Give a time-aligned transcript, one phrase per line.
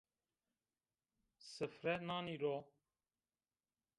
[1.51, 2.55] Sifre nanî ro